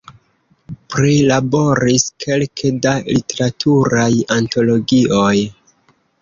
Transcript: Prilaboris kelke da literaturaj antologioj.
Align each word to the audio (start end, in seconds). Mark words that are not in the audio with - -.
Prilaboris 0.93 2.05
kelke 2.23 2.71
da 2.87 2.95
literaturaj 3.17 4.09
antologioj. 4.39 5.37